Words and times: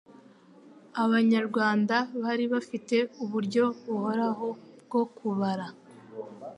Abanyarwanda 1.03 1.95
bari 2.21 2.45
bafite 2.53 2.95
uburyo 3.23 3.63
buhoraho 3.85 4.47
bwo 4.83 5.03
kubara 5.15 5.67